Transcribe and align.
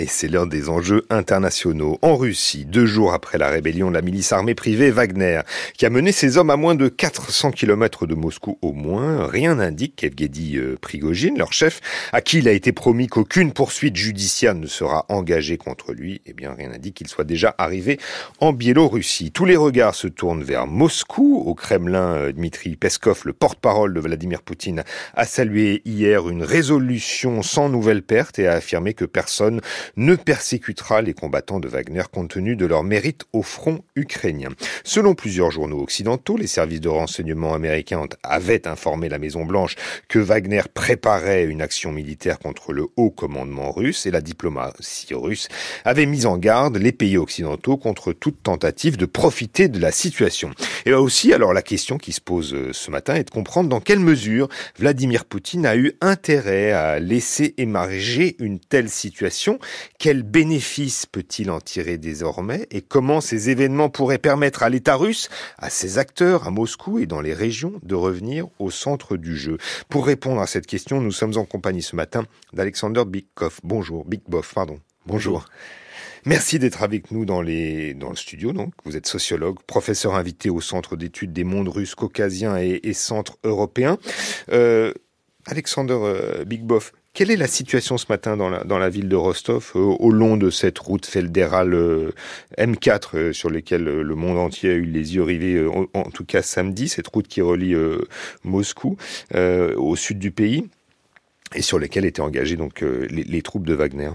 Et 0.00 0.06
c'est 0.06 0.28
l'un 0.28 0.46
des 0.46 0.70
enjeux 0.70 1.04
internationaux. 1.10 1.98
En 2.00 2.16
Russie, 2.16 2.64
deux 2.64 2.86
jours 2.86 3.12
après 3.12 3.36
la 3.36 3.50
rébellion 3.50 3.90
de 3.90 3.94
la 3.94 4.00
milice 4.00 4.32
armée 4.32 4.54
privée 4.54 4.90
Wagner, 4.90 5.42
qui 5.76 5.84
a 5.84 5.90
mené 5.90 6.10
ses 6.10 6.38
hommes 6.38 6.48
à 6.48 6.56
moins 6.56 6.74
de 6.74 6.88
400 6.88 7.50
km 7.50 8.06
de 8.06 8.14
Moscou 8.14 8.56
au 8.62 8.72
moins, 8.72 9.26
rien 9.26 9.56
n'indique 9.56 9.96
qu'Evgeny 9.96 10.56
euh, 10.56 10.78
Prigogine, 10.80 11.36
leur 11.36 11.52
chef, 11.52 11.82
à 12.14 12.22
qui 12.22 12.38
il 12.38 12.48
a 12.48 12.52
été 12.52 12.72
promis 12.72 13.08
qu'aucune 13.08 13.52
poursuite 13.52 13.94
judiciaire 13.94 14.54
ne 14.54 14.66
sera 14.66 15.04
engagée 15.10 15.58
contre 15.58 15.92
lui, 15.92 16.22
eh 16.24 16.32
bien 16.32 16.54
rien 16.54 16.70
n'indique 16.70 16.94
qu'il 16.94 17.08
soit 17.08 17.24
déjà 17.24 17.54
arrivé 17.58 18.00
en 18.38 18.54
Biélorussie. 18.54 19.32
Tous 19.32 19.44
les 19.44 19.56
regards 19.56 19.94
se 19.94 20.08
tournent 20.08 20.44
vers 20.44 20.66
Moscou. 20.66 21.42
Au 21.44 21.54
Kremlin, 21.54 22.14
euh, 22.14 22.32
Dmitri 22.32 22.76
Peskov, 22.76 23.24
le 23.26 23.34
porte-parole 23.34 23.92
de 23.92 24.00
Vladimir 24.00 24.40
Poutine, 24.40 24.82
a 25.12 25.26
salué 25.26 25.82
hier 25.84 26.30
une 26.30 26.42
résolution 26.42 27.42
sans 27.42 27.68
nouvelle 27.68 28.00
perte 28.00 28.38
et 28.38 28.46
a 28.46 28.54
affirmé 28.54 28.94
que 28.94 29.04
personne 29.04 29.60
ne 29.96 30.14
persécutera 30.14 31.02
les 31.02 31.14
combattants 31.14 31.60
de 31.60 31.68
Wagner 31.68 32.02
compte 32.12 32.30
tenu 32.30 32.56
de 32.56 32.66
leur 32.66 32.82
mérite 32.82 33.24
au 33.32 33.42
front 33.42 33.80
ukrainien. 33.96 34.50
Selon 34.84 35.14
plusieurs 35.14 35.50
journaux 35.50 35.80
occidentaux, 35.80 36.36
les 36.36 36.46
services 36.46 36.80
de 36.80 36.88
renseignement 36.88 37.54
américains 37.54 38.06
avaient 38.22 38.66
informé 38.66 39.08
la 39.08 39.18
Maison-Blanche 39.18 39.76
que 40.08 40.18
Wagner 40.18 40.62
préparait 40.72 41.44
une 41.44 41.62
action 41.62 41.92
militaire 41.92 42.38
contre 42.38 42.72
le 42.72 42.86
haut 42.96 43.10
commandement 43.10 43.72
russe 43.72 44.06
et 44.06 44.10
la 44.10 44.20
diplomatie 44.20 45.14
russe 45.14 45.48
avait 45.84 46.06
mis 46.06 46.26
en 46.26 46.38
garde 46.38 46.76
les 46.76 46.92
pays 46.92 47.16
occidentaux 47.16 47.76
contre 47.76 48.12
toute 48.12 48.42
tentative 48.42 48.96
de 48.96 49.06
profiter 49.06 49.68
de 49.68 49.78
la 49.78 49.92
situation. 49.92 50.50
Et 50.86 50.90
là 50.90 51.00
aussi, 51.00 51.32
alors 51.32 51.52
la 51.52 51.62
question 51.62 51.98
qui 51.98 52.12
se 52.12 52.20
pose 52.20 52.54
euh, 52.54 52.72
ce 52.72 52.90
matin 52.90 53.14
est 53.14 53.24
de 53.24 53.30
comprendre 53.30 53.68
dans 53.68 53.80
quelle 53.80 54.00
mesure 54.00 54.48
Vladimir 54.78 55.24
Poutine 55.24 55.66
a 55.66 55.76
eu 55.76 55.92
intérêt 56.00 56.72
à 56.72 56.98
laisser 56.98 57.54
émerger 57.58 58.36
une 58.38 58.58
telle 58.58 58.88
situation 58.88 59.58
quel 59.98 60.22
bénéfice 60.22 61.06
peut-il 61.06 61.50
en 61.50 61.60
tirer 61.60 61.98
désormais 61.98 62.66
et 62.70 62.82
comment 62.82 63.20
ces 63.20 63.50
événements 63.50 63.88
pourraient 63.88 64.18
permettre 64.18 64.62
à 64.62 64.68
l'État 64.68 64.96
russe, 64.96 65.28
à 65.58 65.70
ses 65.70 65.98
acteurs 65.98 66.46
à 66.46 66.50
Moscou 66.50 66.98
et 66.98 67.06
dans 67.06 67.20
les 67.20 67.34
régions 67.34 67.80
de 67.82 67.94
revenir 67.94 68.48
au 68.58 68.70
centre 68.70 69.16
du 69.16 69.36
jeu? 69.36 69.58
Pour 69.88 70.06
répondre 70.06 70.40
à 70.40 70.46
cette 70.46 70.66
question, 70.66 71.00
nous 71.00 71.12
sommes 71.12 71.36
en 71.36 71.44
compagnie 71.44 71.82
ce 71.82 71.96
matin 71.96 72.24
d'Alexander 72.52 73.04
Bigkov. 73.06 73.60
Bonjour, 73.62 74.04
Bigboff, 74.04 74.54
pardon. 74.54 74.80
Bonjour. 75.06 75.46
Merci 76.26 76.58
d'être 76.58 76.82
avec 76.82 77.10
nous 77.10 77.24
dans, 77.24 77.40
les, 77.40 77.94
dans 77.94 78.10
le 78.10 78.16
studio. 78.16 78.52
Donc, 78.52 78.74
vous 78.84 78.96
êtes 78.96 79.06
sociologue, 79.06 79.58
professeur 79.66 80.14
invité 80.14 80.50
au 80.50 80.60
Centre 80.60 80.96
d'études 80.96 81.32
des 81.32 81.44
mondes 81.44 81.68
russes, 81.68 81.94
caucasiens 81.94 82.58
et, 82.58 82.80
et 82.82 82.92
centres 82.92 83.38
européens. 83.42 83.96
Euh, 84.52 84.92
Alexander 85.46 85.96
euh, 85.98 86.44
Bigboff, 86.44 86.92
quelle 87.12 87.30
est 87.30 87.36
la 87.36 87.48
situation 87.48 87.98
ce 87.98 88.06
matin 88.08 88.36
dans 88.36 88.78
la, 88.78 88.88
ville 88.88 89.08
de 89.08 89.16
Rostov, 89.16 89.72
euh, 89.74 89.80
au 89.80 90.10
long 90.10 90.36
de 90.36 90.48
cette 90.50 90.78
route 90.78 91.06
fédérale 91.06 91.74
euh, 91.74 92.12
M4 92.56 93.00
euh, 93.14 93.32
sur 93.32 93.50
laquelle 93.50 93.84
le 93.84 94.14
monde 94.14 94.38
entier 94.38 94.70
a 94.70 94.74
eu 94.74 94.84
les 94.84 95.16
yeux 95.16 95.22
rivés, 95.22 95.66
en, 95.94 96.04
tout 96.10 96.24
cas 96.24 96.42
samedi, 96.42 96.88
cette 96.88 97.08
route 97.08 97.26
qui 97.26 97.40
relie 97.40 97.74
Moscou 98.44 98.96
au 99.34 99.96
sud 99.96 100.18
du 100.18 100.30
pays 100.30 100.68
et 101.54 101.62
sur 101.62 101.78
lesquelles 101.78 102.04
étaient 102.04 102.20
engagées 102.20 102.56
donc 102.56 102.82
les, 102.82 103.42
troupes 103.42 103.66
de 103.66 103.74
Wagner? 103.74 104.10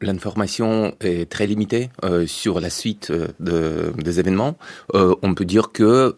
L'information 0.00 0.94
est 1.00 1.30
très 1.30 1.46
limitée 1.46 1.90
sur 2.26 2.60
la 2.60 2.70
suite 2.70 3.12
de, 3.40 3.92
des 3.96 4.20
événements. 4.20 4.56
on 4.94 5.34
peut 5.34 5.44
dire 5.44 5.72
que 5.72 6.16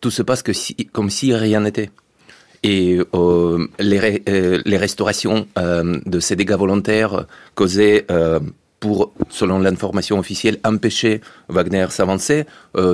tout 0.00 0.10
se 0.10 0.22
passe 0.22 0.42
comme 0.92 1.10
si 1.10 1.34
rien 1.34 1.60
n'était. 1.60 1.90
Et 2.66 2.98
euh, 3.14 3.68
les, 3.78 4.22
euh, 4.28 4.60
les, 4.64 4.76
restaurations 4.76 5.46
euh, 5.56 6.00
de 6.04 6.18
ces 6.18 6.34
dégâts 6.34 6.56
volontaires 6.56 7.26
causés 7.54 8.04
pour, 8.80 9.12
selon 9.30 9.60
l'information 9.60 10.18
officielle, 10.18 10.58
empêcher 10.64 11.20
Wagner 11.48 11.86
s'avancer, 11.90 12.44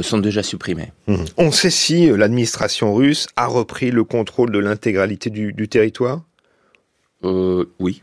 sont 0.03 0.19
déjà 0.19 0.43
supprimées. 0.43 0.93
Mmh. 1.07 1.17
On 1.39 1.51
sait 1.51 1.71
si 1.71 2.07
l'administration 2.07 2.95
russe 2.95 3.27
a 3.37 3.47
repris 3.47 3.91
le 3.91 4.05
contrôle 4.05 4.53
de 4.53 4.59
l'intégralité 4.59 5.31
du, 5.31 5.55
du 5.55 5.69
territoire? 5.69 6.21
Oui. 7.23 8.03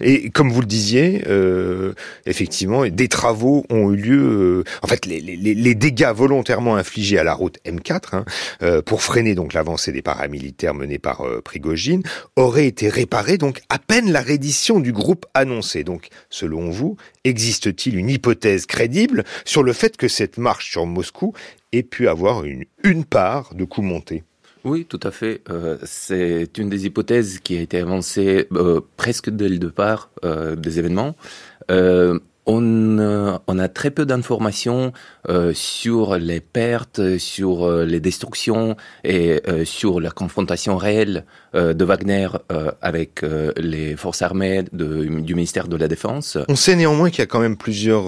Et 0.00 0.30
comme 0.30 0.50
vous 0.50 0.60
le 0.60 0.66
disiez, 0.66 1.22
euh, 1.26 1.94
effectivement, 2.26 2.86
des 2.86 3.08
travaux 3.08 3.64
ont 3.70 3.92
eu 3.92 3.96
lieu. 3.96 4.64
Euh, 4.64 4.64
en 4.82 4.86
fait, 4.86 5.06
les, 5.06 5.74
dégâts 5.74 6.12
volontairement 6.14 6.76
infligés 6.76 7.18
à 7.18 7.24
la 7.24 7.34
route 7.34 7.58
M4 7.66 8.00
hein, 8.12 8.24
euh, 8.62 8.82
pour 8.82 9.02
freiner 9.02 9.34
donc 9.34 9.52
l'avancée 9.52 9.92
des 9.92 10.02
paramilitaires 10.02 10.74
menés 10.74 10.98
par 10.98 11.24
Prigogine 11.44 12.02
auraient 12.36 12.66
été 12.66 12.88
réparés 12.88 13.38
donc 13.38 13.60
à 13.68 13.78
peine 13.78 14.12
la 14.12 14.20
reddition 14.20 14.80
du 14.80 14.92
groupe 14.92 15.26
annoncé. 15.34 15.84
Donc, 15.84 16.08
selon 16.30 16.70
vous, 16.70 16.96
existe-t-il 17.24 17.96
une 17.96 18.10
hypothèse 18.10 18.66
crédible 18.66 19.24
sur 19.44 19.62
le 19.62 19.72
fait 19.72 19.96
que 19.96 20.08
cette 20.08 20.38
marche 20.38 20.70
sur 20.70 20.86
Moscou 20.86 21.32
ait 21.72 21.82
pu 21.82 22.08
avoir 22.08 22.44
une, 22.44 22.64
une 22.82 23.04
part 23.04 23.54
de 23.54 23.64
coups 23.64 23.86
montés 23.86 24.22
oui, 24.64 24.86
tout 24.86 25.00
à 25.02 25.10
fait. 25.10 25.42
Euh, 25.50 25.76
c'est 25.84 26.56
une 26.56 26.70
des 26.70 26.86
hypothèses 26.86 27.38
qui 27.38 27.56
a 27.58 27.60
été 27.60 27.78
avancée 27.78 28.48
euh, 28.52 28.80
presque 28.96 29.28
dès 29.28 29.48
le 29.48 29.58
départ 29.58 30.10
euh, 30.24 30.56
des 30.56 30.78
événements. 30.78 31.14
On, 32.46 32.98
a 33.58 33.68
très 33.68 33.90
peu 33.90 34.04
d'informations 34.04 34.92
euh, 35.28 35.52
sur 35.54 36.16
les 36.16 36.40
pertes, 36.40 37.18
sur 37.18 37.70
les 37.84 38.00
destructions 38.00 38.76
et 39.02 39.40
sur 39.64 40.00
la 40.00 40.10
confrontation 40.10 40.76
réelle 40.76 41.24
de 41.54 41.84
Wagner 41.84 42.28
euh, 42.52 42.70
avec 42.82 43.24
les 43.56 43.96
forces 43.96 44.22
armées 44.22 44.64
de, 44.72 45.04
du 45.04 45.34
ministère 45.34 45.68
de 45.68 45.76
la 45.76 45.88
Défense. 45.88 46.38
On 46.48 46.56
sait 46.56 46.76
néanmoins 46.76 47.10
qu'il 47.10 47.20
y 47.20 47.22
a 47.22 47.26
quand 47.26 47.40
même 47.40 47.56
plusieurs, 47.56 48.06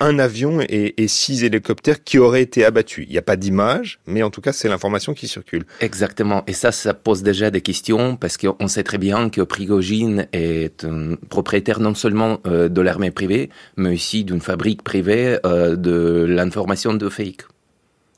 un 0.00 0.18
avion 0.18 0.60
et, 0.60 0.94
et, 1.02 1.08
six 1.08 1.44
hélicoptères 1.44 2.02
qui 2.02 2.18
auraient 2.18 2.42
été 2.42 2.64
abattus. 2.64 3.06
Il 3.08 3.12
n'y 3.12 3.18
a 3.18 3.22
pas 3.22 3.36
d'image, 3.36 4.00
mais 4.06 4.22
en 4.22 4.30
tout 4.30 4.40
cas 4.40 4.52
c'est 4.52 4.68
l'information 4.68 5.14
qui 5.14 5.28
circule. 5.28 5.64
Exactement. 5.80 6.42
Et 6.46 6.52
ça, 6.52 6.72
ça 6.72 6.94
pose 6.94 7.22
déjà 7.22 7.50
des 7.50 7.60
questions 7.60 8.16
parce 8.16 8.36
qu'on 8.36 8.68
sait 8.68 8.82
très 8.82 8.98
bien 8.98 9.30
que 9.30 9.42
Prigogine 9.42 10.26
est 10.32 10.84
un 10.84 11.16
propriétaire 11.28 11.80
non 11.80 11.94
seulement 11.94 12.40
de 12.44 12.80
l'armée 12.80 13.10
privée, 13.10 13.50
mais 13.76 13.94
aussi 13.94 14.24
d'une 14.24 14.40
fabrique 14.40 14.82
privée 14.82 15.38
euh, 15.44 15.76
de 15.76 16.26
l'information 16.28 16.94
de 16.94 17.08
fake. 17.08 17.42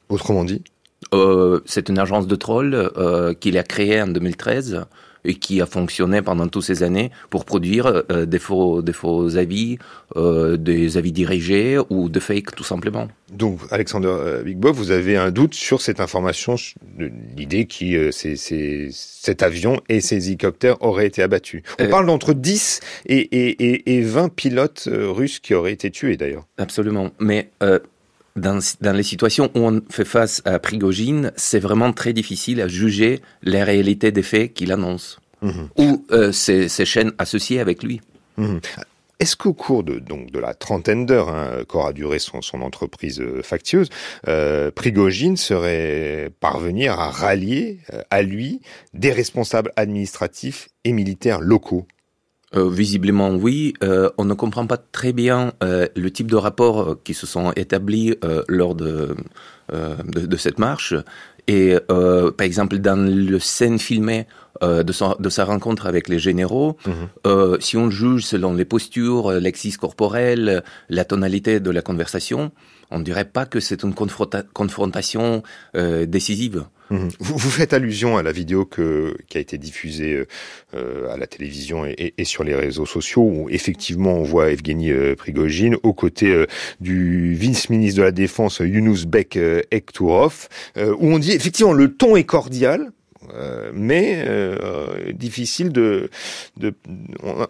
Autrement 0.08 0.44
dit 0.44 0.62
euh, 1.12 1.60
C'est 1.66 1.88
une 1.88 1.98
agence 1.98 2.26
de 2.26 2.36
troll 2.36 2.74
euh, 2.74 3.34
qu'il 3.34 3.58
a 3.58 3.62
créée 3.62 4.00
en 4.00 4.08
2013 4.08 4.86
et 5.24 5.34
qui 5.34 5.60
a 5.60 5.66
fonctionné 5.66 6.22
pendant 6.22 6.46
toutes 6.48 6.64
ces 6.64 6.82
années 6.82 7.10
pour 7.30 7.44
produire 7.44 8.04
euh, 8.10 8.26
des, 8.26 8.38
faux, 8.38 8.82
des 8.82 8.92
faux 8.92 9.36
avis, 9.36 9.78
euh, 10.16 10.56
des 10.56 10.96
avis 10.96 11.12
dirigés 11.12 11.78
ou 11.90 12.08
de 12.08 12.20
fake 12.20 12.54
tout 12.54 12.64
simplement. 12.64 13.08
Donc, 13.32 13.60
Alexander 13.70 14.42
Big 14.44 14.58
Bob, 14.58 14.76
vous 14.76 14.90
avez 14.90 15.16
un 15.16 15.30
doute 15.30 15.54
sur 15.54 15.80
cette 15.80 16.00
information, 16.00 16.56
l'idée 17.36 17.66
qui 17.66 17.96
euh, 17.96 18.10
cet 18.12 19.42
avion 19.42 19.80
et 19.88 20.00
ces 20.00 20.28
hélicoptères 20.28 20.80
auraient 20.82 21.06
été 21.06 21.22
abattus. 21.22 21.62
On 21.80 21.88
parle 21.88 22.06
d'entre 22.06 22.34
10 22.34 22.80
et, 23.06 23.16
et, 23.16 23.70
et, 23.70 23.96
et 23.96 24.02
20 24.02 24.32
pilotes 24.32 24.88
russes 24.92 25.40
qui 25.40 25.54
auraient 25.54 25.72
été 25.72 25.90
tués 25.90 26.16
d'ailleurs. 26.16 26.46
Absolument. 26.58 27.10
Mais 27.18 27.50
dans, 28.36 28.58
dans, 28.80 28.92
les 28.92 29.02
situations 29.02 29.50
où 29.54 29.60
on 29.60 29.80
fait 29.90 30.04
face 30.04 30.42
à 30.44 30.58
Prigogine, 30.58 31.32
c'est 31.36 31.60
vraiment 31.60 31.92
très 31.92 32.12
difficile 32.12 32.60
à 32.60 32.68
juger 32.68 33.20
la 33.42 33.64
réalité 33.64 34.12
des 34.12 34.22
faits 34.22 34.52
qu'il 34.54 34.72
annonce. 34.72 35.20
Mmh. 35.42 35.50
Ou 35.76 36.06
euh, 36.10 36.32
ses, 36.32 36.68
ses, 36.68 36.84
chaînes 36.84 37.12
associées 37.18 37.60
avec 37.60 37.82
lui. 37.82 38.00
Mmh. 38.38 38.58
Est-ce 39.20 39.36
qu'au 39.36 39.52
cours 39.52 39.84
de, 39.84 39.98
donc, 39.98 40.32
de 40.32 40.38
la 40.38 40.54
trentaine 40.54 41.06
d'heures 41.06 41.28
hein, 41.28 41.64
qu'aura 41.68 41.92
duré 41.92 42.18
son, 42.18 42.42
son 42.42 42.62
entreprise 42.62 43.20
euh, 43.20 43.42
factieuse, 43.42 43.88
euh, 44.26 44.70
Prigogine 44.70 45.36
serait 45.36 46.30
parvenir 46.40 46.98
à 46.98 47.10
rallier 47.10 47.78
euh, 47.92 48.02
à 48.10 48.22
lui 48.22 48.60
des 48.92 49.12
responsables 49.12 49.72
administratifs 49.76 50.68
et 50.84 50.92
militaires 50.92 51.40
locaux? 51.40 51.86
Euh, 52.56 52.70
visiblement 52.70 53.30
oui. 53.30 53.74
Euh, 53.82 54.10
on 54.18 54.24
ne 54.24 54.34
comprend 54.34 54.66
pas 54.66 54.76
très 54.76 55.12
bien 55.12 55.52
euh, 55.62 55.86
le 55.96 56.10
type 56.10 56.30
de 56.30 56.36
rapports 56.36 56.96
qui 57.02 57.14
se 57.14 57.26
sont 57.26 57.52
établis 57.52 58.14
euh, 58.24 58.42
lors 58.48 58.74
de, 58.74 59.16
euh, 59.72 59.96
de, 60.04 60.26
de, 60.26 60.36
cette 60.36 60.58
marche. 60.58 60.94
Et 61.46 61.76
par 61.88 62.40
exemple, 62.40 62.78
dans 62.78 62.96
le 62.96 63.38
scène 63.38 63.78
filmée 63.78 64.26
de, 64.62 64.92
son, 64.92 65.14
de, 65.18 65.28
sa 65.28 65.44
rencontre 65.44 65.86
avec 65.86 66.08
les 66.08 66.18
généraux, 66.18 66.78
mmh. 66.86 67.56
si 67.60 67.76
on 67.76 67.90
juge 67.90 68.24
selon 68.24 68.54
les 68.54 68.64
postures, 68.64 69.30
l'exis 69.32 69.76
corporel, 69.76 70.62
la 70.88 71.04
tonalité 71.04 71.60
de 71.60 71.70
la 71.70 71.82
conversation, 71.82 72.50
on 72.94 72.98
ne 73.00 73.04
dirait 73.04 73.24
pas 73.24 73.44
que 73.46 73.60
c'est 73.60 73.82
une 73.82 73.94
confronta 73.94 74.42
confrontation 74.42 75.42
décisive. 75.74 76.64
Mmh. 76.90 77.08
Vous, 77.18 77.38
vous, 77.38 77.50
faites 77.50 77.72
allusion 77.72 78.18
à 78.18 78.22
la 78.22 78.30
vidéo 78.30 78.66
que, 78.66 79.16
qui 79.28 79.38
a 79.38 79.40
été 79.40 79.56
diffusée 79.56 80.26
euh, 80.74 81.08
à 81.10 81.16
la 81.16 81.26
télévision 81.26 81.86
et, 81.86 81.92
et, 81.92 82.14
et, 82.18 82.24
sur 82.24 82.44
les 82.44 82.54
réseaux 82.54 82.84
sociaux, 82.84 83.22
où 83.22 83.48
effectivement 83.48 84.14
on 84.14 84.22
voit 84.22 84.50
Evgeny 84.50 84.90
euh, 84.90 85.14
Prigogine 85.14 85.76
aux 85.82 85.94
côtés 85.94 86.30
euh, 86.30 86.46
du 86.80 87.34
vice-ministre 87.34 87.98
de 87.98 88.02
la 88.02 88.12
Défense 88.12 88.58
Yunus 88.58 89.06
Bek 89.06 89.38
Ektourov, 89.70 90.48
où 90.76 91.08
on 91.08 91.18
dit 91.18 91.32
effectivement 91.32 91.72
le 91.72 91.94
ton 91.94 92.16
est 92.16 92.24
cordial, 92.24 92.92
mais 93.72 94.26
difficile 95.12 95.72
de, 95.72 96.10
de, 96.56 96.74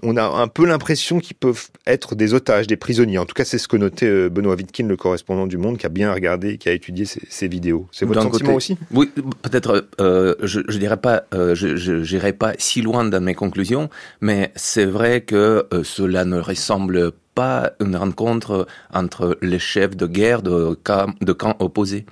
on 0.03 0.17
a 0.17 0.25
un 0.25 0.49
peu 0.49 0.67
l'impression 0.67 1.19
qu'ils 1.19 1.37
peuvent 1.37 1.69
être 1.87 2.15
des 2.15 2.35
otages, 2.35 2.67
des 2.67 2.77
prisonniers. 2.77 3.19
En 3.19 3.27
tout 3.27 3.35
cas, 3.35 3.45
c'est 3.45 3.59
ce 3.59 3.69
que 3.69 3.77
notait 3.77 4.29
Benoît 4.29 4.55
Wittkin, 4.55 4.87
le 4.87 4.97
correspondant 4.97 5.47
du 5.47 5.59
Monde, 5.59 5.79
qui 5.79 5.87
a 5.87 5.91
bien 5.91 6.13
regardé, 6.13 6.59
qui 6.59 6.69
a 6.69 6.73
étudié 6.73 7.05
ces, 7.05 7.49
vidéos. 7.49 7.87
C'est 7.93 8.07
votre 8.07 8.23
sentiment 8.23 8.55
aussi? 8.55 8.79
Oui, 8.93 9.11
peut-être. 9.43 9.89
je, 9.99 10.63
je 10.67 10.79
dirais 10.79 10.97
pas, 10.97 11.25
je 11.33 12.15
n'irai 12.15 12.33
pas 12.33 12.53
si 12.59 12.83
loin 12.83 13.05
dans 13.05 13.23
mes 13.23 13.35
conclusions, 13.35 13.91
mais 14.21 14.53
c'est 14.57 14.87
vrai 14.87 15.21
que 15.23 15.67
cela 15.83 16.25
ne 16.25 16.39
ressemble 16.39 17.13
pas 17.35 17.73
une 17.81 17.97
rencontre 17.97 18.67
entre 18.93 19.37
les 19.43 19.59
chefs 19.59 19.97
de 19.97 20.07
guerre 20.07 20.43
de 20.43 20.79
camps, 20.83 21.13
de 21.21 21.33
camps 21.33 21.57
opposés. 21.59 22.07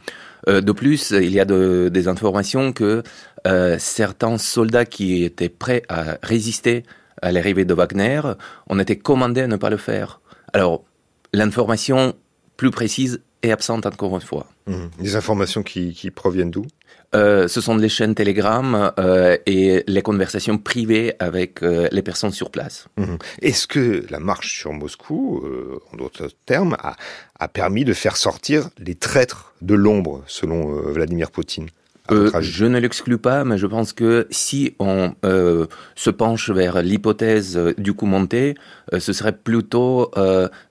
Euh, 0.49 0.61
de 0.61 0.73
plus, 0.73 1.11
il 1.11 1.33
y 1.33 1.41
a 1.41 1.45
de, 1.45 1.89
des 1.93 2.09
informations 2.09 2.73
que 2.73 3.03
euh, 3.47 3.77
certains 3.79 4.39
soldats 4.39 4.85
qui 4.85 5.25
étaient 5.25 5.49
prêts 5.49 5.83
à 5.89 6.17
résister 6.23 6.85
à 7.21 7.33
l'arrivée 7.33 7.65
de 7.65 7.75
Wagner 7.75 8.21
ont 8.69 8.79
été 8.79 8.99
commandés 8.99 9.43
à 9.43 9.47
ne 9.47 9.57
pas 9.57 9.71
le 9.71 9.77
faire. 9.77 10.21
Alors, 10.53 10.85
l'information 11.33 12.15
plus 12.57 12.71
précise 12.71 13.21
est 13.43 13.51
absente 13.51 13.87
encore 13.87 14.15
une 14.15 14.21
fois. 14.21 14.47
Mmh. 14.67 14.75
Des 15.01 15.17
informations 15.17 15.63
qui, 15.63 15.93
qui 15.93 16.11
proviennent 16.11 16.51
d'où? 16.51 16.67
Euh, 17.15 17.47
ce 17.49 17.61
sont 17.61 17.77
les 17.77 17.89
chaînes 17.89 18.15
Telegram 18.15 18.93
euh, 18.99 19.37
et 19.47 19.85
les 19.87 20.03
conversations 20.03 20.57
privées 20.57 21.15
avec 21.19 21.63
euh, 21.63 21.89
les 21.93 22.03
personnes 22.03 22.33
sur 22.33 22.51
place. 22.51 22.87
Mhm. 22.97 23.19
Est-ce 23.43 23.67
que 23.67 24.05
la 24.09 24.19
marche 24.19 24.59
sur 24.59 24.73
Moscou, 24.73 25.45
en 25.93 25.97
d'autres 25.97 26.29
termes, 26.47 26.77
a, 26.81 26.97
a, 27.39 27.49
permis 27.49 27.85
de 27.85 27.93
faire 27.93 28.17
sortir 28.17 28.71
les 28.79 28.95
traîtres 28.95 29.55
de 29.61 29.75
l'ombre, 29.75 30.23
selon 30.27 30.73
Vladimir 30.91 31.31
Poutine? 31.31 31.69
Euh, 32.11 32.31
je 32.41 32.65
ne 32.65 32.79
l'exclus 32.79 33.19
pas, 33.19 33.45
mais 33.45 33.59
je 33.59 33.67
pense 33.67 33.93
que 33.93 34.27
si 34.31 34.75
on 34.81 35.15
euh, 35.25 35.67
se 35.95 36.11
penche 36.11 36.51
vers 36.51 36.83
l'hypothèse 36.83 37.57
euh, 37.57 37.75
du 37.79 37.95
coup 37.95 38.07
monté, 38.07 38.55
ce 38.99 39.13
serait 39.13 39.37
plutôt 39.37 40.11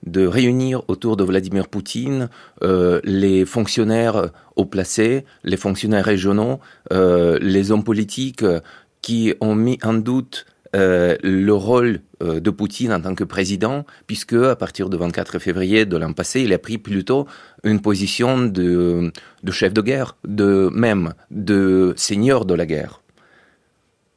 de 0.06 0.26
réunir 0.26 0.82
autour 0.88 1.16
de 1.16 1.24
Vladimir 1.24 1.68
Poutine 1.68 2.28
les 2.62 3.44
fonctionnaires 3.44 4.30
haut 4.56 4.66
placés, 4.66 5.24
les 5.42 5.56
fonctionnaires 5.56 6.04
régionaux, 6.04 6.60
les 6.90 7.72
hommes 7.72 7.84
politiques 7.84 8.44
qui 9.00 9.34
ont 9.40 9.54
mis 9.54 9.78
en 9.82 9.94
doute 9.94 10.46
euh, 10.74 11.16
le 11.22 11.52
rôle 11.52 12.00
euh, 12.22 12.40
de 12.40 12.50
Poutine 12.50 12.92
en 12.92 13.00
tant 13.00 13.14
que 13.14 13.24
président, 13.24 13.84
puisque 14.06 14.32
à 14.32 14.56
partir 14.56 14.88
du 14.88 14.96
24 14.96 15.38
février 15.38 15.84
de 15.84 15.96
l'an 15.96 16.12
passé, 16.14 16.40
il 16.40 16.52
a 16.52 16.58
pris 16.58 16.78
plutôt 16.78 17.26
une 17.62 17.80
position 17.80 18.38
de, 18.46 19.12
de 19.42 19.52
chef 19.52 19.74
de 19.74 19.82
guerre, 19.82 20.16
de 20.26 20.70
même 20.72 21.12
de 21.30 21.92
seigneur 21.96 22.46
de 22.46 22.54
la 22.54 22.64
guerre. 22.64 23.01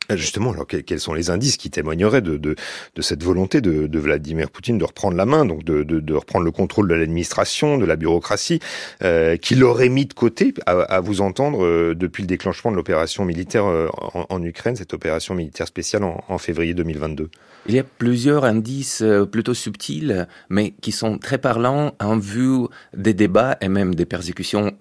Ah, 0.08 0.16
justement, 0.16 0.52
alors 0.52 0.68
quels 0.68 1.00
sont 1.00 1.14
les 1.14 1.32
indices 1.32 1.58
qui 1.58 1.72
témoigneraient 1.72 2.22
de, 2.22 2.56
cette 3.00 3.24
volonté 3.24 3.62
de, 3.62 4.00
Vladimir 4.00 4.52
Poutine 4.52 4.78
de 4.78 4.84
reprendre 4.84 5.18
la 5.18 5.26
main, 5.26 5.46
donc 5.46 5.64
de, 5.64 5.84
de 5.84 6.14
reprendre 6.14 6.46
le 6.46 6.52
contrôle 6.52 6.88
de 6.88 6.94
l'administration, 6.94 7.78
de 7.78 7.86
la 7.86 7.96
bureaucratie, 7.96 8.60
euh, 9.04 9.38
qu'il 9.38 9.64
aurait 9.64 9.90
mis 9.90 10.06
de 10.06 10.14
côté, 10.14 10.54
à, 10.68 11.00
vous 11.00 11.22
entendre, 11.22 11.66
euh, 11.66 11.96
depuis 11.96 12.22
le 12.22 12.28
déclenchement 12.28 12.72
de 12.72 12.76
l'opération 12.76 13.26
militaire 13.26 13.66
euh, 13.66 13.88
en, 14.30 14.44
Ukraine, 14.44 14.76
cette 14.76 14.94
opération 14.94 15.34
militaire 15.34 15.68
spéciale 15.68 16.04
en, 16.04 16.24
en 16.28 16.38
février 16.38 16.74
2022 16.74 17.30
Il 17.68 17.76
y 17.76 17.80
a 17.80 17.84
plusieurs 17.84 18.46
indices 18.46 19.02
euh, 19.02 19.26
plutôt 19.26 19.54
subtils, 19.54 20.28
mais 20.50 20.72
qui 20.82 20.92
sont 20.92 21.18
très 21.18 21.38
parlants 21.38 21.94
en 22.00 22.18
vue 22.18 22.68
des 22.96 23.14
débats 23.14 23.58
et 23.62 23.70
même 23.70 23.96
des 23.96 24.06
persécutions 24.06 24.74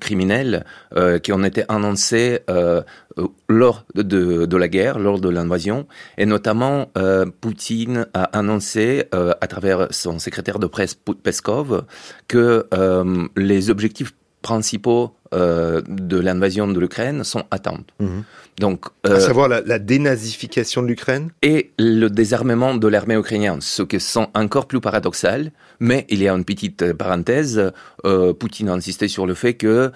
criminelles 0.00 0.64
qui 1.22 1.32
ont 1.32 1.44
été 1.44 1.64
annoncées 1.68 2.40
lors 3.48 3.84
de, 3.94 4.46
de 4.46 4.56
la 4.56 4.68
guerre, 4.68 4.98
lors 4.98 5.20
de 5.20 5.28
l'invasion, 5.28 5.86
et 6.16 6.26
notamment 6.26 6.90
euh, 6.96 7.26
Poutine 7.40 8.06
a 8.14 8.24
annoncé 8.24 9.04
euh, 9.14 9.34
à 9.40 9.46
travers 9.46 9.88
son 9.90 10.18
secrétaire 10.18 10.58
de 10.58 10.66
presse 10.66 10.94
Peskov 10.94 11.84
que 12.26 12.66
euh, 12.74 13.26
les 13.36 13.70
objectifs 13.70 14.14
principaux 14.48 15.04
euh, 15.34 15.82
de 15.86 16.18
l'invasion 16.18 16.66
de 16.66 16.80
l'Ukraine 16.80 17.22
sont 17.22 17.44
atteints. 17.50 17.84
Mhm. 18.00 18.22
Donc, 18.64 18.86
à 19.04 19.10
euh, 19.10 19.20
savoir 19.20 19.46
la, 19.46 19.60
la 19.60 19.78
dénazification 19.78 20.80
de 20.82 20.88
l'Ukraine 20.92 21.26
et 21.42 21.70
le 21.78 22.08
désarmement 22.08 22.74
de 22.74 22.88
l'armée 22.88 23.18
ukrainienne, 23.24 23.60
ce 23.60 23.82
qui 23.82 24.00
sont 24.00 24.28
encore 24.34 24.66
plus 24.66 24.80
paradoxal. 24.80 25.40
Mais 25.80 26.06
il 26.08 26.20
y 26.22 26.28
a 26.28 26.32
une 26.32 26.46
petite 26.52 26.94
parenthèse. 26.94 27.72
Euh, 28.06 28.32
Poutine 28.32 28.70
a 28.70 28.72
insisté 28.72 29.06
sur 29.06 29.26
le 29.26 29.34
fait 29.34 29.54
que 29.54 29.92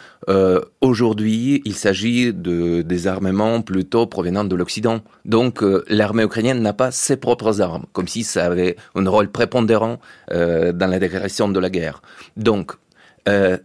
aujourd'hui, 0.81 1.63
il 1.65 1.77
s'agit 1.85 2.33
de 2.49 2.83
désarmement 2.83 3.63
plutôt 3.63 4.07
provenant 4.07 4.45
de 4.45 4.55
l'Occident. 4.55 5.01
Donc, 5.25 5.65
l'armée 5.89 6.25
ukrainienne 6.25 6.61
n'a 6.61 6.75
pas 6.75 6.91
ses 7.07 7.17
propres 7.17 7.61
armes, 7.69 7.87
comme 7.95 8.09
si 8.15 8.23
ça 8.23 8.45
avait 8.51 8.77
un 8.95 9.09
rôle 9.09 9.29
prépondérant 9.39 9.99
dans 10.81 10.91
la 10.95 10.99
déclaration 11.05 11.49
de 11.49 11.61
la 11.65 11.71
guerre. 11.71 11.97
Donc, 12.37 12.67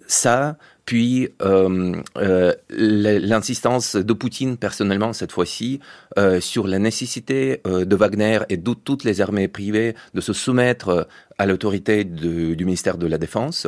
ça, 0.07 0.57
puis 0.87 1.27
euh, 1.41 2.01
euh, 2.15 2.53
l'insistance 2.69 3.97
de 3.97 4.13
Poutine 4.13 4.55
personnellement 4.55 5.11
cette 5.11 5.33
fois-ci 5.33 5.81
euh, 6.17 6.39
sur 6.39 6.65
la 6.65 6.79
nécessité 6.79 7.61
de 7.65 7.95
Wagner 7.95 8.39
et 8.47 8.55
de 8.55 8.73
toutes 8.73 9.03
les 9.03 9.19
armées 9.19 9.49
privées 9.49 9.95
de 10.13 10.21
se 10.21 10.31
soumettre 10.31 11.07
à 11.37 11.45
l'autorité 11.45 12.05
du 12.05 12.63
ministère 12.65 12.97
de 12.97 13.05
la 13.05 13.17
Défense, 13.17 13.67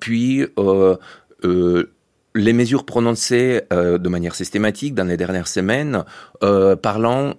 puis 0.00 0.44
les 2.34 2.52
mesures 2.52 2.84
prononcées 2.84 3.62
de 3.70 4.08
manière 4.08 4.34
systématique 4.34 4.94
dans 4.94 5.04
les 5.04 5.16
dernières 5.16 5.48
semaines 5.48 6.04
parlant 6.82 7.34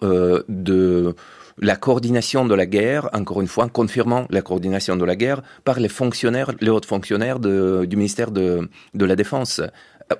de 0.47 1.15
la 1.57 1.75
coordination 1.75 2.45
de 2.45 2.53
la 2.53 2.65
guerre, 2.65 3.09
encore 3.13 3.41
une 3.41 3.47
fois, 3.47 3.69
confirmant 3.69 4.25
la 4.29 4.41
coordination 4.41 4.95
de 4.95 5.05
la 5.05 5.15
guerre 5.15 5.41
par 5.63 5.79
les 5.79 5.87
fonctionnaires, 5.87 6.51
les 6.59 6.69
hauts 6.69 6.81
fonctionnaires 6.85 7.39
du 7.39 7.95
ministère 7.95 8.31
de, 8.31 8.69
la 8.93 9.15
Défense, 9.15 9.61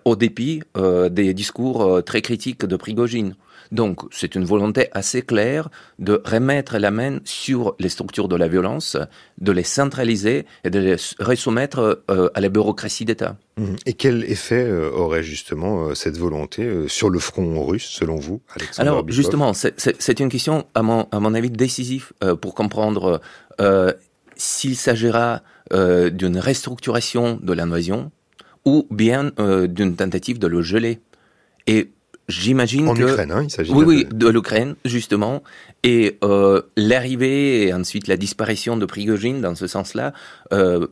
au 0.06 0.16
dépit 0.16 0.64
euh, 0.78 1.10
des 1.10 1.34
discours 1.34 1.84
euh, 1.84 2.02
très 2.02 2.22
critiques 2.22 2.66
de 2.66 2.76
Prigogine. 2.76 3.36
Donc, 3.72 4.02
c'est 4.12 4.36
une 4.36 4.46
volonté 4.46 4.90
assez 4.92 5.22
claire 5.22 5.70
de 6.00 6.22
remettre 6.26 6.78
la 6.78 6.92
main 6.92 7.20
sur 7.24 7.76
les 7.80 7.90
structures 7.90 8.28
de 8.28 8.36
la 8.36 8.48
violence, 8.48 8.98
de 9.40 9.52
les 9.52 9.64
centraliser 9.64 10.46
et 10.64 10.70
de 10.70 10.80
les 10.80 10.96
resoumettre 11.20 12.04
euh, 12.10 12.30
à 12.34 12.42
la 12.42 12.50
bureaucratie 12.50 13.06
d'État. 13.06 13.38
Mmh. 13.58 13.66
Et 13.86 13.94
quel 13.94 14.24
effet 14.26 14.66
euh, 14.66 14.92
aurait 14.92 15.24
justement 15.24 15.88
euh, 15.88 15.96
cette 15.96 16.18
volonté 16.18 16.88
sur 16.88 17.10
le 17.10 17.20
front 17.20 17.66
russe, 17.66 17.88
selon 17.88 18.18
vous, 18.18 18.42
Alexandre 18.56 18.90
Alors, 18.90 19.06
justement, 19.10 19.54
c'est 19.54 20.20
une 20.20 20.30
question, 20.30 20.66
à 20.74 20.82
mon, 20.82 21.08
à 21.12 21.20
mon 21.20 21.34
avis, 21.34 21.50
décisive 21.50 22.12
pour 22.42 22.56
comprendre 22.56 23.22
s'il 24.36 24.76
s'agira 24.76 25.42
d'une 25.72 26.38
restructuration 26.38 27.40
de 27.42 27.54
l'invasion 27.54 28.12
ou 28.66 28.88
bien 28.90 29.32
d'une 29.38 29.96
tentative 29.96 30.40
de 30.40 30.48
le 30.48 30.62
geler. 30.62 31.00
Et 31.68 31.92
J'imagine 32.28 32.86
que... 32.86 32.90
En 32.90 32.96
Ukraine, 32.96 33.32
hein, 33.32 33.44
il 33.44 33.52
s'agit 33.52 33.72
Oui, 33.72 33.86
oui, 33.86 34.08
de 34.12 34.28
l'Ukraine, 34.28 34.76
justement. 34.84 35.44
Et 35.84 36.18
euh, 36.24 36.62
l'arrivée 36.76 37.68
et 37.68 37.74
ensuite 37.74 38.08
la 38.08 38.18
disparition 38.18 38.78
de 38.78 38.86
Prigogine, 38.86 39.42
dans 39.42 39.56
ce 39.56 39.68
sens-là, 39.68 40.14
euh, 40.52 40.88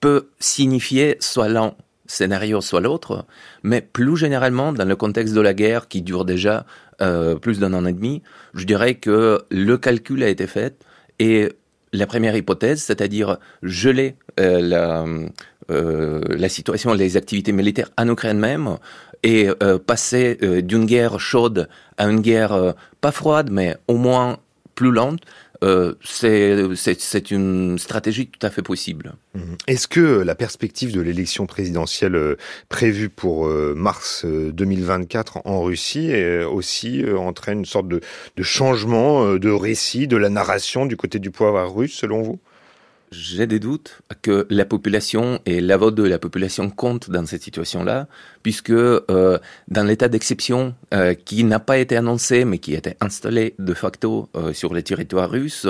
peut 0.00 0.28
signifier 0.38 1.16
soit 1.20 1.48
l'un 1.48 1.74
scénario, 2.06 2.60
soit 2.60 2.80
l'autre, 2.80 3.26
mais 3.62 3.80
plus 3.80 4.16
généralement, 4.16 4.72
dans 4.72 4.84
le 4.84 4.96
contexte 4.96 5.34
de 5.34 5.40
la 5.40 5.54
guerre 5.54 5.88
qui 5.88 6.02
dure 6.02 6.24
déjà 6.24 6.66
euh, 7.00 7.36
plus 7.36 7.58
d'un 7.58 7.72
an 7.74 7.86
et 7.86 7.92
demi, 7.92 8.22
je 8.54 8.64
dirais 8.64 8.94
que 8.96 9.42
le 9.50 9.78
calcul 9.78 10.22
a 10.22 10.28
été 10.28 10.46
fait 10.46 10.76
et 11.18 11.50
la 11.92 12.06
première 12.06 12.36
hypothèse, 12.36 12.82
c'est-à-dire 12.82 13.38
geler 13.62 14.16
euh, 14.38 14.60
la, 14.60 15.04
euh, 15.70 16.20
la 16.28 16.48
situation, 16.48 16.92
les 16.92 17.16
activités 17.16 17.52
militaires 17.52 17.90
en 17.96 18.08
Ukraine 18.08 18.38
même, 18.38 18.76
et 19.24 19.48
euh, 19.62 19.78
passer 19.78 20.38
euh, 20.42 20.60
d'une 20.60 20.84
guerre 20.84 21.18
chaude 21.18 21.68
à 21.96 22.04
une 22.04 22.20
guerre 22.20 22.52
euh, 22.52 22.72
pas 23.00 23.10
froide, 23.10 23.48
mais 23.50 23.74
au 23.88 23.96
moins 23.96 24.38
plus 24.76 24.92
lente, 24.92 25.20
c'est 26.02 27.30
une 27.30 27.78
stratégie 27.78 28.26
tout 28.26 28.46
à 28.46 28.50
fait 28.50 28.60
possible. 28.60 29.14
Mmh. 29.34 29.40
Est-ce 29.66 29.88
que 29.88 30.20
la 30.20 30.34
perspective 30.34 30.92
de 30.92 31.00
l'élection 31.00 31.46
présidentielle 31.46 32.36
prévue 32.68 33.08
pour 33.08 33.46
mars 33.46 34.26
2024 34.26 35.38
en 35.46 35.62
Russie 35.62 36.12
aussi 36.44 37.02
entraîne 37.16 37.60
une 37.60 37.64
sorte 37.64 37.88
de, 37.88 38.00
de 38.36 38.42
changement 38.42 39.36
de 39.36 39.50
récit, 39.50 40.06
de 40.06 40.18
la 40.18 40.28
narration 40.28 40.84
du 40.84 40.98
côté 40.98 41.18
du 41.18 41.30
pouvoir 41.30 41.74
russe, 41.74 41.94
selon 41.94 42.20
vous? 42.20 42.40
J'ai 43.12 43.46
des 43.46 43.60
doutes 43.60 44.00
que 44.22 44.46
la 44.50 44.64
population 44.64 45.40
et 45.46 45.60
la 45.60 45.76
vote 45.76 45.94
de 45.94 46.02
la 46.02 46.18
population 46.18 46.70
compte 46.70 47.10
dans 47.10 47.26
cette 47.26 47.42
situation-là, 47.42 48.06
puisque 48.42 48.70
euh, 48.70 49.38
dans 49.68 49.84
l'état 49.84 50.08
d'exception 50.08 50.74
euh, 50.92 51.14
qui 51.14 51.44
n'a 51.44 51.60
pas 51.60 51.78
été 51.78 51.96
annoncé, 51.96 52.44
mais 52.44 52.58
qui 52.58 52.74
été 52.74 52.96
installé 53.00 53.54
de 53.58 53.74
facto 53.74 54.28
euh, 54.36 54.52
sur 54.52 54.74
les 54.74 54.82
territoires 54.82 55.30
russes, 55.30 55.66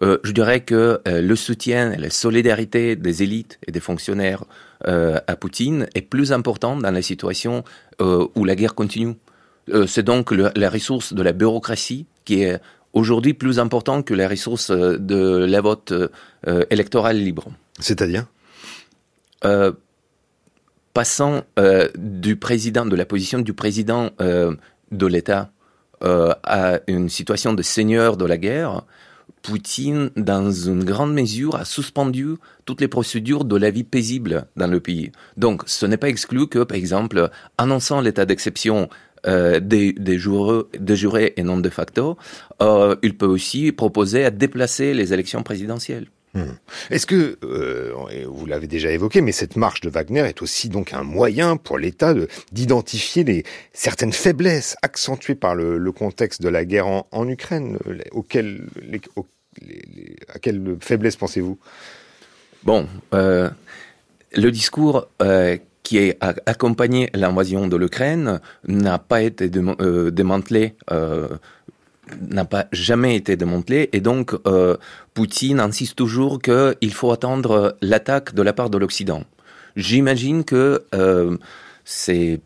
je 0.00 0.30
dirais 0.30 0.60
que 0.60 1.00
le 1.06 1.34
soutien 1.34 1.90
et 1.90 1.96
la 1.96 2.10
solidarité 2.10 2.94
des 2.94 3.24
élites 3.24 3.58
et 3.66 3.72
des 3.72 3.80
fonctionnaires 3.80 4.44
à 4.84 5.34
Poutine 5.34 5.88
est 5.96 6.02
plus 6.02 6.30
important 6.30 6.76
dans 6.76 6.92
la 6.92 7.02
situation 7.02 7.64
où 8.00 8.44
la 8.44 8.54
guerre 8.54 8.76
continue. 8.76 9.16
c'est 9.88 10.04
donc 10.04 10.30
la 10.30 10.70
ressource 10.70 11.14
de 11.14 11.20
la 11.20 11.32
bureaucratie 11.32 12.06
qui 12.24 12.42
est 12.42 12.60
aujourd'hui 12.98 13.34
plus 13.34 13.58
important 13.58 14.02
que 14.02 14.14
la 14.14 14.28
ressource 14.28 14.70
de 14.70 15.44
la 15.44 15.60
vote 15.60 15.92
électorale 16.70 17.18
libre. 17.18 17.46
C'est-à-dire? 17.78 18.26
Passant 20.92 21.42
du 21.96 22.36
président, 22.36 22.84
de 22.86 22.96
la 22.96 23.06
position 23.06 23.38
du 23.38 23.52
président 23.52 24.10
de 24.18 25.06
l'État 25.06 25.50
à 26.02 26.80
une 26.86 27.08
situation 27.08 27.52
de 27.54 27.62
seigneur 27.62 28.16
de 28.16 28.24
la 28.24 28.36
guerre, 28.36 28.82
Poutine, 29.42 30.10
dans 30.16 30.50
une 30.50 30.82
grande 30.84 31.14
mesure, 31.14 31.54
a 31.54 31.64
suspendu 31.64 32.36
toutes 32.64 32.80
les 32.80 32.88
procédures 32.88 33.44
de 33.44 33.56
la 33.56 33.70
vie 33.70 33.84
paisible 33.84 34.46
dans 34.56 34.66
le 34.66 34.80
pays. 34.80 35.12
Donc, 35.36 35.62
ce 35.66 35.86
n'est 35.86 35.96
pas 35.96 36.08
exclu 36.08 36.48
que, 36.48 36.64
par 36.64 36.76
exemple, 36.76 37.30
annonçant 37.56 38.00
l'état 38.00 38.26
d'exception 38.26 38.88
euh, 39.26 39.60
des, 39.60 39.92
des, 39.92 40.18
jurés, 40.18 41.32
et 41.36 41.42
non 41.42 41.58
de 41.58 41.68
facto, 41.68 42.16
euh, 42.62 42.96
il 43.02 43.16
peut 43.16 43.26
aussi 43.26 43.72
proposer 43.72 44.24
à 44.24 44.30
déplacer 44.30 44.94
les 44.94 45.12
élections 45.12 45.42
présidentielles. 45.42 46.06
Hmm. 46.34 46.52
Est-ce 46.90 47.06
que, 47.06 47.38
euh, 47.42 47.92
vous 48.26 48.46
l'avez 48.46 48.66
déjà 48.66 48.90
évoqué, 48.90 49.20
mais 49.22 49.32
cette 49.32 49.56
marche 49.56 49.80
de 49.80 49.88
Wagner 49.88 50.20
est 50.20 50.42
aussi 50.42 50.68
donc 50.68 50.92
un 50.92 51.02
moyen 51.02 51.56
pour 51.56 51.78
l'État 51.78 52.14
d'identifier 52.52 53.24
les 53.24 53.44
certaines 53.72 54.12
faiblesses 54.12 54.76
accentuées 54.82 55.34
par 55.34 55.54
le, 55.54 55.92
contexte 55.92 56.42
de 56.42 56.48
la 56.48 56.64
guerre 56.64 56.86
en, 56.86 57.28
Ukraine, 57.28 57.78
auxquelles, 58.12 58.66
à 60.32 60.38
quelle 60.38 60.76
faiblesse 60.80 61.16
pensez-vous? 61.16 61.58
Bon, 62.64 62.86
euh, 63.14 63.48
le 64.34 64.50
discours 64.50 65.08
euh, 65.22 65.56
qui 65.88 66.12
a 66.20 66.34
accompagné 66.44 67.08
l'invasion 67.14 67.66
de 67.66 67.76
l'Ukraine 67.76 68.40
n'a 68.66 68.98
pas 68.98 69.22
été 69.22 69.48
démantelé 69.48 70.74
n'a 72.20 72.44
pas 72.44 72.66
jamais 72.72 73.16
été 73.16 73.36
démantelé 73.36 73.88
et 73.92 74.00
donc 74.00 74.34
euh, 74.46 74.76
Poutine 75.14 75.60
insiste 75.60 75.96
toujours 75.96 76.40
qu'il 76.40 76.92
faut 76.92 77.10
attendre 77.10 77.76
l'attaque 77.80 78.34
de 78.34 78.42
la 78.42 78.52
part 78.52 78.68
de 78.70 78.78
l'Occident. 78.78 79.24
J'imagine 79.76 80.44
que 80.44 80.84
euh, 80.94 81.36
c'est 81.84 82.40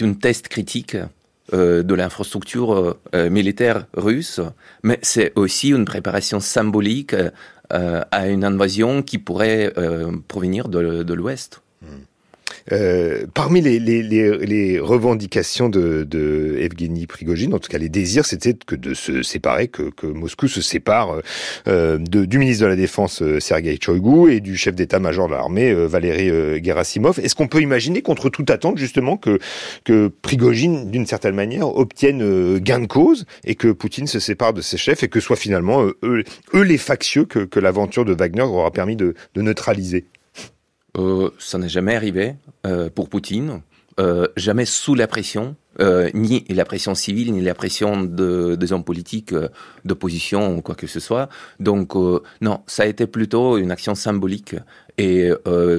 une 0.00 0.18
test 0.18 0.48
critique 0.48 0.96
euh, 1.52 1.82
de 1.82 1.94
l'infrastructure 1.94 2.96
militaire 3.12 3.86
russe, 3.94 4.40
mais 4.82 4.98
c'est 5.02 5.32
aussi 5.36 5.68
une 5.68 5.84
préparation 5.84 6.40
symbolique 6.40 7.14
à 7.70 8.28
une 8.28 8.44
invasion 8.44 9.02
qui 9.02 9.18
pourrait 9.18 9.72
provenir 10.28 10.68
de, 10.68 11.02
de 11.02 11.14
l'Ouest. 11.14 11.62
Hmm. 11.80 12.04
Euh, 12.70 13.26
parmi 13.34 13.60
les, 13.60 14.78
revendications 14.80 15.68
de, 15.68 16.04
de 16.04 16.56
Evgeny 16.60 17.06
Prigogine, 17.06 17.54
en 17.54 17.58
tout 17.58 17.68
cas 17.68 17.78
les 17.78 17.88
désirs, 17.88 18.24
c'était 18.24 18.54
que 18.54 18.76
de 18.76 18.94
se 18.94 19.22
séparer, 19.22 19.68
que, 19.68 19.90
Moscou 20.06 20.48
se 20.48 20.60
sépare 20.60 21.20
euh, 21.66 21.98
du 21.98 22.38
ministre 22.38 22.64
de 22.64 22.68
la 22.68 22.76
Défense 22.76 23.22
euh, 23.22 23.40
Sergei 23.40 23.78
Shoigu 23.80 24.32
et 24.32 24.40
du 24.40 24.56
chef 24.56 24.74
d'état-major 24.74 25.28
de 25.28 25.32
l'armée 25.32 25.72
Valéry 25.74 26.62
Gerasimov. 26.62 27.18
Est-ce 27.18 27.34
qu'on 27.34 27.48
peut 27.48 27.60
imaginer, 27.60 28.02
contre 28.02 28.28
toute 28.28 28.50
attente, 28.50 28.78
justement, 28.78 29.16
que, 29.16 29.38
Prigogine, 30.22 30.90
d'une 30.90 31.06
certaine 31.06 31.34
manière, 31.34 31.74
obtienne 31.76 32.58
gain 32.58 32.80
de 32.80 32.86
cause 32.86 33.24
et 33.44 33.54
que 33.54 33.68
Poutine 33.68 34.06
se 34.06 34.18
sépare 34.18 34.52
de 34.52 34.60
ses 34.60 34.76
chefs 34.76 35.02
et 35.02 35.08
que 35.08 35.20
soit 35.20 35.36
finalement 35.36 35.84
eux, 35.84 36.24
eux 36.54 36.62
les 36.62 36.78
factieux 36.78 37.24
que, 37.24 37.60
l'aventure 37.60 38.04
de 38.04 38.12
Wagner 38.12 38.42
aura 38.42 38.70
permis 38.70 38.96
de, 38.96 39.14
de 39.34 39.42
neutraliser? 39.42 40.04
Ça 41.38 41.58
n'est 41.58 41.68
jamais 41.68 41.94
arrivé 41.94 42.34
euh, 42.66 42.90
pour 42.90 43.08
Poutine, 43.08 43.62
euh, 44.00 44.28
jamais 44.36 44.64
sous 44.64 44.94
la 44.94 45.06
pression, 45.06 45.56
euh, 45.80 46.10
ni 46.14 46.44
la 46.48 46.64
pression 46.64 46.94
civile, 46.94 47.32
ni 47.32 47.42
la 47.42 47.54
pression 47.54 48.02
de, 48.02 48.54
des 48.56 48.72
hommes 48.72 48.84
politiques 48.84 49.32
euh, 49.32 49.48
d'opposition 49.84 50.56
ou 50.56 50.62
quoi 50.62 50.74
que 50.74 50.86
ce 50.86 51.00
soit. 51.00 51.28
Donc 51.60 51.94
non, 52.40 52.60
ça 52.66 52.84
a 52.84 52.86
été 52.86 53.06
plutôt 53.06 53.56
une 53.58 53.70
action 53.70 53.94
symbolique 53.94 54.54
et 54.98 55.30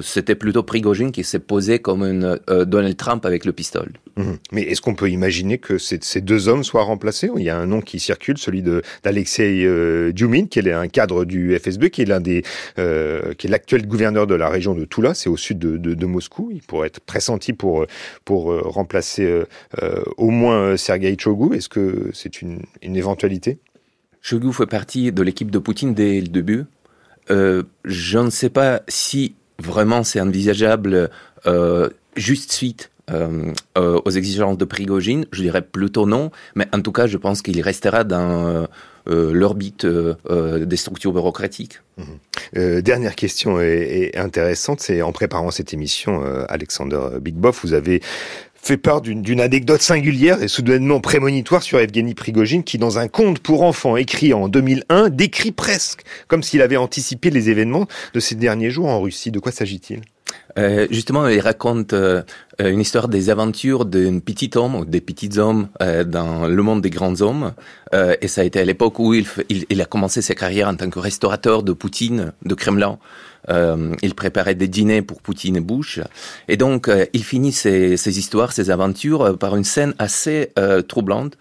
c'était 0.02 0.36
plutôt 0.36 0.64
Prigogine 0.64 1.12
qui 1.12 1.24
s'est 1.24 1.40
posé 1.40 1.80
comme 1.80 2.04
une 2.04 2.40
Donald 2.66 2.98
Trump 2.98 3.26
avec 3.26 3.46
le 3.46 3.54
pistolet. 3.54 3.92
Mhm. 4.16 4.38
Mais 4.52 4.62
est-ce 4.64 4.82
qu'on 4.82 4.94
peut 4.94 5.10
imaginer 5.10 5.58
que 5.58 5.78
ces, 5.78 6.22
deux 6.22 6.48
hommes 6.48 6.64
soient 6.64 6.84
remplacés 6.84 7.30
Il 7.36 7.44
y 7.44 7.50
a 7.50 7.58
un 7.58 7.66
nom 7.66 7.82
qui 7.82 8.00
circule, 8.00 8.38
celui 8.38 8.64
d'Alexei 9.04 9.66
euh, 9.66 10.12
Djumin, 10.16 10.46
qui 10.46 10.60
est 10.60 10.72
un 10.72 10.88
cadre 10.88 11.26
du 11.26 11.58
FSB, 11.58 11.90
qui 11.90 12.04
est 12.04 12.06
l'un 12.06 12.20
des, 12.20 12.44
euh, 12.78 13.34
qui 13.34 13.48
est 13.48 13.50
l'actuel 13.50 13.88
gouverneur 13.88 14.28
de 14.28 14.36
la 14.36 14.50
région 14.50 14.76
de 14.76 14.86
Toula, 14.86 15.14
c'est 15.14 15.30
au 15.30 15.38
sud 15.38 15.60
de, 15.60 16.06
Moscou. 16.06 16.50
Il 16.54 16.62
pourrait 16.62 16.88
être 16.88 17.00
pressenti 17.00 17.54
pour 17.54 17.86
pour 18.26 18.52
euh, 18.52 18.62
remplacer 18.66 19.44
au 20.18 20.30
moins 20.30 20.78
Sergei 20.78 21.16
Chogu. 21.20 21.56
Est-ce 21.56 21.70
que 21.70 22.10
c'est 22.14 22.42
une, 22.42 22.62
une 22.82 22.96
éventualité? 22.96 23.60
Chogu 24.22 24.54
fait 24.54 24.68
partie 24.68 25.12
de 25.12 25.22
l'équipe 25.22 25.52
de 25.52 25.60
Poutine 25.60 25.94
dès 25.94 26.22
le 26.22 26.28
début. 26.28 26.66
je 27.30 28.18
ne 28.20 28.30
sais 28.30 28.50
pas 28.50 28.82
si 28.88 29.36
vraiment 29.60 30.04
c'est 30.04 30.22
envisageable 30.22 31.10
juste 32.16 32.52
suite 32.52 32.92
euh, 33.12 33.52
euh, 33.78 34.00
aux 34.06 34.12
exigences 34.12 34.58
de 34.58 34.64
Prigogine 34.64 35.26
Je 35.34 35.42
dirais 35.42 35.62
plutôt 35.62 36.06
non, 36.06 36.32
mais 36.56 36.68
en 36.72 36.80
tout 36.80 36.94
cas, 36.94 37.06
je 37.06 37.18
pense 37.18 37.42
qu'il 37.42 37.60
restera 37.60 38.06
dans 38.06 38.66
euh, 39.10 39.34
l'orbite 39.34 39.86
des 39.86 40.78
structures 40.78 41.12
bureaucratiques. 41.12 41.82
Mhm. 41.98 42.82
dernière 42.82 43.16
question 43.16 43.60
et, 43.60 44.12
intéressante, 44.16 44.80
c'est 44.80 45.02
en 45.02 45.12
préparant 45.12 45.52
cette 45.52 45.74
émission, 45.74 46.24
Alexander 46.48 47.20
Bigboff, 47.22 47.66
vous 47.66 47.74
avez 47.74 48.02
fait 48.64 48.78
part 48.78 49.02
d'une 49.02 49.42
anecdote 49.42 49.82
singulière 49.82 50.42
et 50.42 50.48
soudainement 50.48 51.02
prémonitoire 51.02 51.62
sur 51.62 51.80
Evgeny 51.80 52.14
Prigogine 52.14 52.64
qui, 52.64 52.78
dans 52.78 52.98
un 52.98 53.10
conte 53.10 53.40
pour 53.40 53.64
enfants 53.64 53.98
écrit 53.98 54.34
en 54.34 54.48
2001, 54.48 55.10
décrit 55.10 55.52
presque 55.52 56.04
comme 56.30 56.44
s'il 56.44 56.62
avait 56.62 56.78
anticipé 56.78 57.30
les 57.30 57.50
événements 57.50 57.88
de 58.14 58.20
ces 58.22 58.36
derniers 58.36 58.70
jours 58.70 58.88
en 58.88 59.02
Russie. 59.02 59.32
De 59.32 59.40
quoi 59.40 59.52
s'agit-il? 59.52 60.00
Euh, 60.58 60.88
justement, 60.92 61.28
il 61.28 61.42
raconte 61.42 61.94
euh, 61.94 62.24
une 62.60 62.80
histoire 62.80 63.10
des 63.10 63.30
aventures 63.30 63.86
d'un 63.86 64.20
petit 64.20 64.52
homme 64.56 64.76
ou 64.76 64.86
des 64.86 65.02
petits 65.02 65.38
hommes 65.38 65.68
euh, 65.82 66.06
dans 66.06 66.48
le 66.48 66.64
monde 66.64 66.82
des 66.82 66.90
grands 66.90 67.22
hommes. 67.22 67.54
Euh, 67.94 68.16
et 68.22 68.28
ça 68.28 68.42
a 68.42 68.44
été 68.44 68.60
à 68.60 68.66
l'époque 68.66 68.98
où 69.00 69.14
il, 69.14 69.26
il, 69.50 69.66
il, 69.70 69.82
a 69.82 69.86
commencé 69.86 70.22
sa 70.22 70.36
carrière 70.36 70.70
en 70.70 70.76
tant 70.76 70.90
que 70.90 71.00
restaurateur 71.00 71.64
de 71.64 71.74
Poutine, 71.74 72.32
de 72.46 72.56
Kremlin. 72.56 72.98
Il 73.50 74.16
préparait 74.16 74.56
des 74.56 74.68
dîners 74.68 75.02
pour 75.02 75.22
Poutine 75.22 75.58
et 75.58 75.62
Bush. 75.62 76.00
Et 76.48 76.58
donc, 76.58 76.90
il 77.14 77.24
finit 77.24 77.52
ses, 77.52 77.98
ses, 77.98 78.20
histoires, 78.20 78.52
ses 78.52 78.70
aventures 78.70 79.38
par 79.38 79.56
une 79.56 79.64
scène 79.64 79.94
assez 80.00 80.52
troublante. 80.88 81.38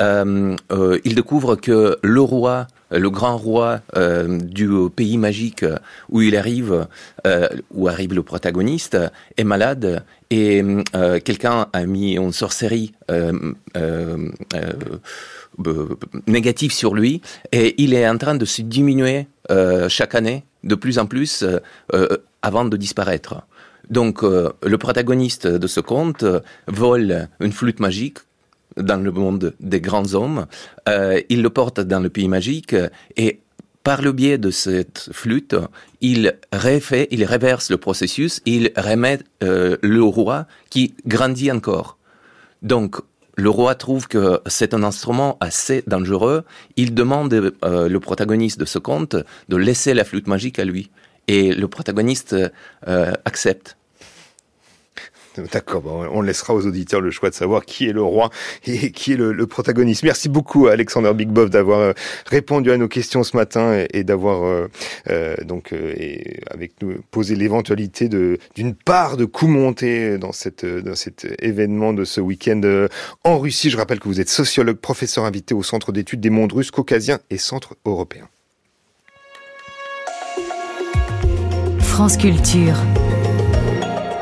il 0.00 1.14
découvre 1.14 1.56
que 1.56 1.98
le 2.02 2.20
roi 2.20 2.66
le 2.92 3.10
grand 3.10 3.36
roi 3.36 3.80
euh, 3.96 4.38
du 4.38 4.68
pays 4.94 5.18
magique 5.18 5.64
où 6.08 6.20
il 6.20 6.36
arrive, 6.36 6.86
euh, 7.26 7.48
où 7.72 7.88
arrive 7.88 8.14
le 8.14 8.22
protagoniste, 8.22 8.96
est 9.36 9.44
malade 9.44 10.04
et 10.30 10.62
euh, 10.94 11.18
quelqu'un 11.20 11.66
a 11.72 11.86
mis 11.86 12.16
une 12.16 12.32
sorcellerie 12.32 12.92
négative 16.26 16.72
sur 16.72 16.94
lui 16.94 17.20
et 17.50 17.74
il 17.82 17.94
est 17.94 18.08
en 18.08 18.18
train 18.18 18.34
de 18.34 18.44
se 18.44 18.62
diminuer 18.62 19.26
chaque 19.88 20.14
année 20.14 20.44
de 20.64 20.74
plus 20.74 20.98
en 20.98 21.06
plus 21.06 21.44
avant 22.42 22.64
de 22.64 22.76
disparaître. 22.76 23.42
Donc 23.90 24.22
le 24.22 24.76
protagoniste 24.78 25.46
de 25.46 25.66
ce 25.66 25.80
conte 25.80 26.24
vole 26.66 27.28
une 27.40 27.52
flûte 27.52 27.80
magique 27.80 28.18
dans 28.76 29.02
le 29.02 29.10
monde 29.10 29.54
des 29.60 29.80
grands 29.80 30.14
hommes. 30.14 30.46
Euh, 30.88 31.20
il 31.28 31.42
le 31.42 31.50
porte 31.50 31.80
dans 31.80 32.00
le 32.00 32.10
pays 32.10 32.28
magique 32.28 32.74
et 33.16 33.40
par 33.82 34.02
le 34.02 34.12
biais 34.12 34.38
de 34.38 34.50
cette 34.50 35.08
flûte, 35.12 35.56
il 36.00 36.34
refait, 36.52 37.08
il 37.10 37.24
réverse 37.24 37.70
le 37.70 37.78
processus, 37.78 38.40
il 38.46 38.72
remet 38.76 39.18
euh, 39.42 39.76
le 39.82 40.02
roi 40.02 40.46
qui 40.70 40.94
grandit 41.06 41.50
encore. 41.50 41.98
Donc, 42.62 42.96
le 43.36 43.50
roi 43.50 43.74
trouve 43.74 44.08
que 44.08 44.40
c'est 44.46 44.74
un 44.74 44.82
instrument 44.82 45.36
assez 45.40 45.82
dangereux. 45.86 46.44
Il 46.76 46.94
demande 46.94 47.32
euh, 47.32 47.88
le 47.88 48.00
protagoniste 48.00 48.60
de 48.60 48.64
ce 48.64 48.78
conte 48.78 49.16
de 49.48 49.56
laisser 49.56 49.94
la 49.94 50.04
flûte 50.04 50.26
magique 50.26 50.58
à 50.58 50.64
lui. 50.64 50.90
Et 51.28 51.52
le 51.54 51.66
protagoniste 51.66 52.36
euh, 52.88 53.12
accepte. 53.24 53.76
D'accord, 55.52 55.82
on 56.12 56.20
laissera 56.20 56.54
aux 56.54 56.66
auditeurs 56.66 57.00
le 57.00 57.10
choix 57.10 57.30
de 57.30 57.34
savoir 57.34 57.64
qui 57.64 57.88
est 57.88 57.92
le 57.92 58.02
roi 58.02 58.30
et 58.66 58.90
qui 58.92 59.12
est 59.12 59.16
le, 59.16 59.46
protagoniste. 59.46 60.02
Merci 60.02 60.28
beaucoup 60.28 60.68
Alexander 60.68 61.12
Bigboff 61.14 61.50
d'avoir 61.50 61.80
euh, 61.80 61.92
répondu 62.26 62.70
à 62.70 62.76
nos 62.76 62.88
questions 62.88 63.22
ce 63.22 63.36
matin 63.36 63.84
et, 63.92 64.04
d'avoir 64.04 64.44
euh, 64.44 64.68
euh, 65.10 65.36
donc 65.44 65.74
avec 66.50 66.72
nous 66.80 66.94
posé 67.10 67.34
l'éventualité 67.34 68.08
d'une 68.08 68.74
part 68.74 69.16
de 69.16 69.24
coup 69.24 69.46
monté 69.46 70.18
dans 70.18 70.32
dans 70.32 70.94
cet 70.94 71.26
événement 71.40 71.92
de 71.92 72.04
ce 72.04 72.20
week-end 72.20 72.60
en 73.24 73.38
Russie. 73.38 73.70
Je 73.70 73.76
rappelle 73.76 74.00
que 74.00 74.08
vous 74.08 74.20
êtes 74.20 74.30
sociologue, 74.30 74.78
professeur 74.78 75.24
invité 75.24 75.54
au 75.54 75.62
Centre 75.62 75.92
d'études 75.92 76.20
des 76.20 76.30
mondes 76.30 76.52
russes, 76.52 76.70
caucasiens 76.70 77.18
et 77.30 77.38
centre 77.38 77.76
européen. 77.84 78.28
France 81.80 82.16
Culture. 82.16 82.76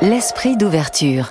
L'esprit 0.03 0.57
d'ouverture. 0.57 1.29